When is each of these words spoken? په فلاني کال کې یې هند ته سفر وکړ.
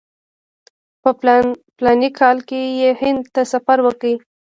په 1.01 1.09
فلاني 1.77 2.09
کال 2.19 2.37
کې 2.49 2.61
یې 2.81 2.89
هند 3.01 3.23
ته 3.33 3.41
سفر 3.53 3.77
وکړ. 3.83 4.13